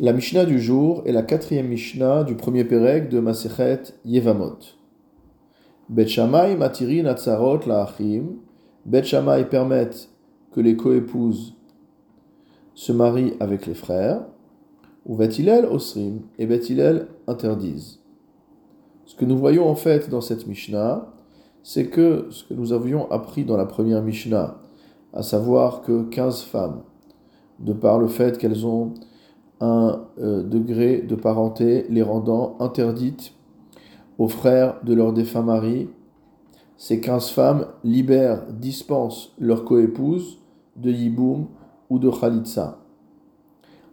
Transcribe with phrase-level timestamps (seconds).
[0.00, 4.58] La Mishnah du jour est la quatrième Mishnah du premier Pérec de Masechet Yevamot.
[5.88, 8.36] Bet Shammai matirin atzarot la'achim.
[8.86, 10.08] Bet Shammai permettent
[10.52, 11.56] que les coépouses
[12.74, 14.24] se marient avec les frères.
[15.04, 17.98] Ou Bet Hillel osrim et Bet Hillel interdisent.
[19.04, 21.12] Ce que nous voyons en fait dans cette Mishnah,
[21.64, 24.58] c'est que ce que nous avions appris dans la première Mishnah,
[25.12, 26.82] à savoir que 15 femmes,
[27.58, 28.94] de par le fait qu'elles ont
[29.60, 33.34] un euh, degré de parenté les rendant interdites
[34.18, 35.88] aux frères de leurs défunts maris.
[36.76, 40.38] Ces quinze femmes libèrent, dispensent leur coépouse
[40.76, 41.46] de Yiboum
[41.90, 42.78] ou de Khalitsa.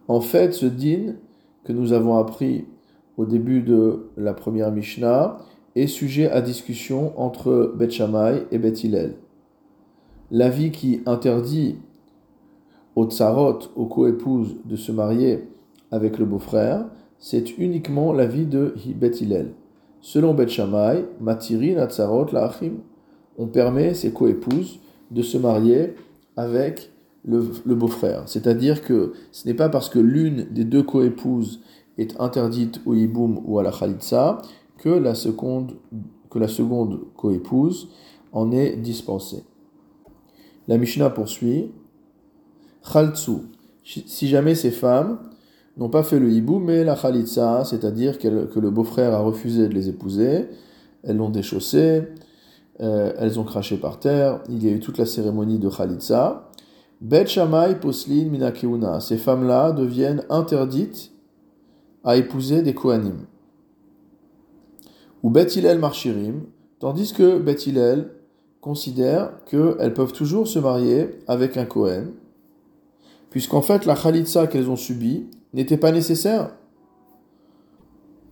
[0.07, 1.15] En fait, ce din
[1.63, 2.65] que nous avons appris
[3.17, 5.39] au début de la première Mishnah
[5.75, 9.15] est sujet à discussion entre Bet Shammai et Bet Hillel.
[10.31, 11.77] L'avis qui interdit
[12.95, 15.47] aux tsarot, aux coépouses, de se marier
[15.95, 16.85] avec le beau-frère,
[17.19, 19.53] c'est uniquement l'avis de Bet Hillel.
[20.01, 22.73] Selon Bet Shammai, Matiri Natsarot La'achim,
[23.37, 24.79] on permet ses coépouses
[25.09, 25.95] de se marier
[26.35, 26.91] avec
[27.23, 27.39] le,
[27.73, 28.23] beau-frère.
[28.27, 31.61] C'est-à-dire que ce n'est pas parce que l'une des deux coépouses
[31.97, 34.41] est interdite au Yiboum ou à la Khalitsa
[34.77, 35.75] que la seconde,
[36.29, 36.47] que la
[37.15, 37.89] coépouse
[38.33, 39.43] en est dispensée.
[40.67, 41.71] La Mishnah poursuit.
[42.91, 43.37] Khaltsu,
[43.83, 45.17] si jamais ces femmes
[45.77, 49.73] n'ont pas fait le hibou, mais la khalitsa, c'est-à-dire que le beau-frère a refusé de
[49.73, 50.47] les épouser,
[51.03, 52.03] elles l'ont déchaussé,
[52.81, 56.49] euh, elles ont craché par terre, il y a eu toute la cérémonie de khalitsa.
[57.01, 61.11] Bet Shammai Poslin Minakeuna, ces femmes-là deviennent interdites
[62.03, 63.25] à épouser des Kohanim.
[65.23, 66.43] Ou Bet Hillel Marchirim,
[66.79, 68.11] tandis que Bet Hillel
[68.61, 72.11] considère qu'elles peuvent toujours se marier avec un Kohen,
[73.29, 76.51] puisqu'en fait la khalitsa qu'elles ont subie n'était pas nécessaire,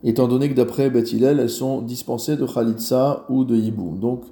[0.04, 3.98] étant donné que d'après Beth elles sont dispensées de Khalitsa ou de Yiboum.
[3.98, 4.24] Donc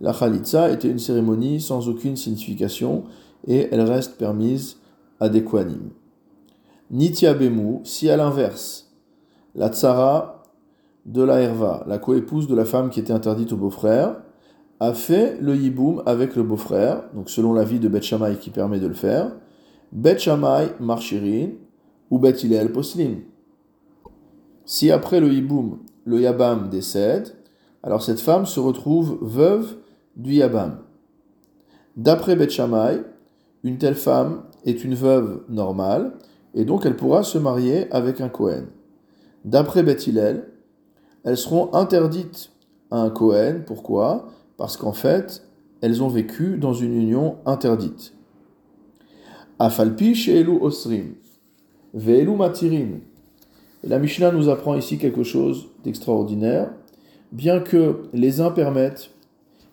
[0.00, 3.04] la Khalitsa était une cérémonie sans aucune signification
[3.46, 4.78] et elle reste permise
[5.20, 5.90] à des Kohanim.
[6.90, 8.90] Nitya Bemu, si à l'inverse,
[9.54, 10.42] la Tsara
[11.06, 14.16] de la Herva, la coépouse de la femme qui était interdite au beau-frère,
[14.80, 18.86] a fait le Yiboum avec le beau-frère, donc selon l'avis de Beth qui permet de
[18.86, 19.30] le faire,
[19.92, 21.50] Beth Shammai marchirin,
[22.10, 22.36] ou Bet
[22.72, 23.22] Poslim.
[24.64, 27.34] Si après le Hiboum, le Yabam décède,
[27.82, 29.76] alors cette femme se retrouve veuve
[30.16, 30.80] du Yabam.
[31.96, 33.02] D'après Bet Shammai,
[33.62, 36.12] une telle femme est une veuve normale
[36.54, 38.66] et donc elle pourra se marier avec un Kohen.
[39.44, 40.48] D'après Bet Hillel,
[41.24, 42.52] elles seront interdites
[42.90, 43.64] à un Kohen.
[43.66, 44.28] Pourquoi?
[44.56, 45.46] Parce qu'en fait,
[45.80, 48.14] elles ont vécu dans une union interdite.
[49.58, 51.14] Afalpi Elu Osrim.
[51.94, 53.00] Ve'elu matirin.
[53.82, 56.70] Et la Mishnah nous apprend ici quelque chose d'extraordinaire.
[57.32, 59.10] Bien que les uns permettent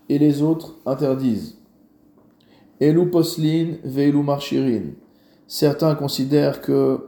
[0.10, 1.58] et les autres interdisent.
[2.80, 4.94] Elu poslin, ve'elu marchirin.
[5.48, 7.06] Certains considèrent que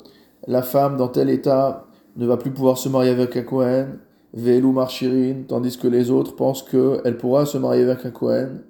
[0.48, 4.00] la femme dans tel état ne va plus pouvoir se marier avec un Kohen,
[4.34, 8.62] ve'elu marchirin, tandis que les autres pensent qu'elle pourra se marier avec un Kohen.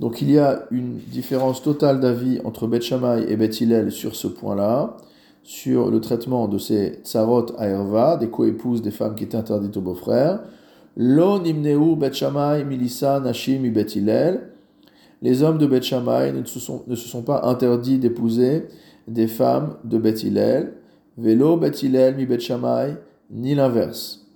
[0.00, 2.92] Donc il y a une différence totale d'avis entre Beth
[3.28, 4.96] et Beth Hillel sur ce point-là
[5.44, 9.82] sur le traitement de ces tsarot à des coépouses des femmes qui étaient interdites au
[9.82, 10.40] beau-frère.
[10.96, 13.60] Lo nashim
[15.22, 18.68] Les hommes de Bet ne se sont, ne se sont pas interdits d'épouser
[19.06, 20.14] des femmes de Bet
[21.18, 22.26] Velo Bet mi
[23.30, 24.26] ni l'inverse.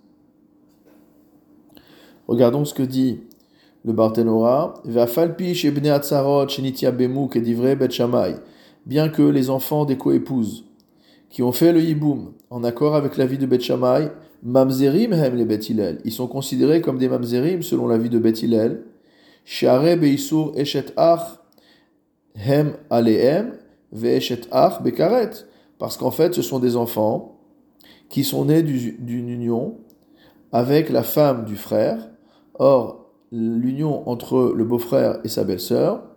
[2.27, 3.21] Regardons ce que dit
[3.85, 4.75] le Barthénora.
[8.87, 10.68] Bien que les enfants des coépouses
[11.31, 14.11] qui ont fait le hiboum en accord avec l'avis de Bet Shammai,
[14.43, 15.61] mamzerim hem les Bet
[16.05, 18.85] Ils sont considérés comme des mamzerim selon l'avis de Bet Hillel.
[19.45, 20.53] Beisur
[24.83, 25.31] bekaret.
[25.79, 27.39] Parce qu'en fait, ce sont des enfants
[28.09, 29.79] qui sont nés d'une union
[30.53, 32.09] avec la femme du frère.
[32.55, 36.08] Or, l'union entre le beau-frère et sa belle-sœur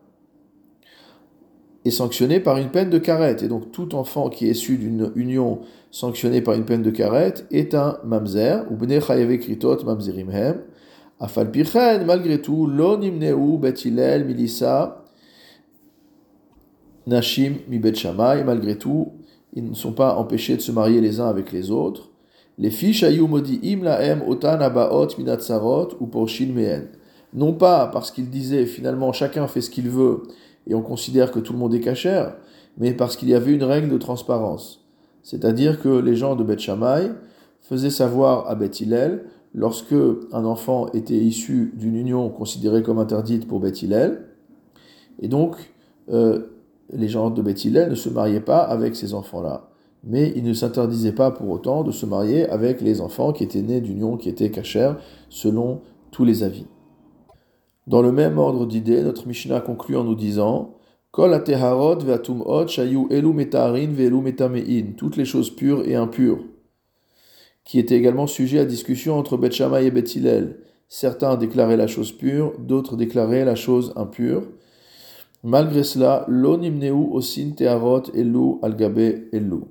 [1.83, 3.43] est sanctionné par une peine de carette.
[3.43, 7.45] Et donc tout enfant qui est issu d'une union sanctionnée par une peine de carette
[7.51, 8.99] est un mamzer, ou bne
[9.39, 10.61] kritot mamzerimhem.
[11.19, 15.05] Afalpichen, malgré tout, lo nimneu betilel milisa
[17.05, 17.93] nashim mi bet
[18.45, 19.11] malgré tout,
[19.53, 22.09] ils ne sont pas empêchés de se marier les uns avec les autres.
[22.57, 26.89] Les fiches ayu im laem otan abaot minatsarot ou porshin mehen.
[27.33, 30.23] Non pas parce qu'ils disaient finalement chacun fait ce qu'il veut
[30.67, 32.35] et on considère que tout le monde est cachère,
[32.77, 34.87] mais parce qu'il y avait une règle de transparence.
[35.23, 37.11] C'est-à-dire que les gens de Beth Shammai
[37.61, 39.95] faisaient savoir à Beth Hillel, lorsque
[40.31, 44.25] un enfant était issu d'une union considérée comme interdite pour Beth Hillel,
[45.19, 45.55] et donc
[46.09, 46.47] euh,
[46.91, 49.69] les gens de Beth Hillel ne se mariaient pas avec ces enfants-là.
[50.03, 53.61] Mais ils ne s'interdisaient pas pour autant de se marier avec les enfants qui étaient
[53.61, 54.97] nés d'union qui étaient cachères,
[55.29, 56.65] selon tous les avis.
[57.87, 60.75] Dans le même ordre d'idées, notre Mishnah conclut en nous disant
[61.13, 61.47] toutes
[65.17, 66.39] les choses pures et impures,
[67.65, 70.59] qui étaient également sujets à discussion entre Beth Shammai et Hillel.
[70.87, 74.43] Certains déclaraient la chose pure, d'autres déclaraient la chose impure.
[75.43, 79.63] Malgré cela, l'onimneu osin teharot elu algabe elu.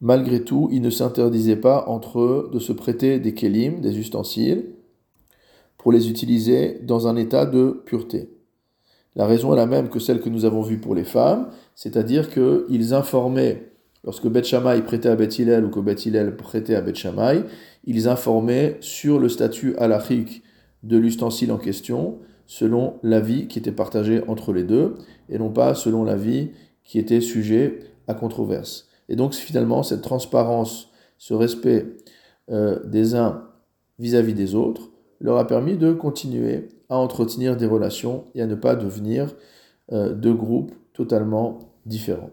[0.00, 4.64] Malgré tout, ils ne s'interdisaient pas entre eux de se prêter des kelim, des ustensiles,
[5.82, 8.30] pour les utiliser dans un état de pureté.
[9.16, 12.30] La raison est la même que celle que nous avons vue pour les femmes, c'est-à-dire
[12.30, 13.72] qu'ils informaient,
[14.04, 17.42] lorsque Beth Shammai prêtait à Beth Hillel ou que Beth Hillel prêtait à Beth Shammai,
[17.84, 20.44] ils informaient sur le statut halachique
[20.84, 24.94] de l'ustensile en question, selon l'avis qui était partagé entre les deux,
[25.28, 26.50] et non pas selon l'avis
[26.84, 28.88] qui était sujet à controverse.
[29.08, 31.86] Et donc finalement, cette transparence, ce respect
[32.50, 33.48] euh, des uns
[33.98, 34.91] vis-à-vis des autres,
[35.22, 39.34] leur a permis de continuer à entretenir des relations et à ne pas devenir
[39.92, 42.30] euh, deux groupes totalement différents.